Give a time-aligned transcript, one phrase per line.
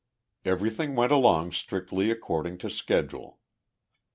[0.45, 3.39] Everything went along strictly according to schedule.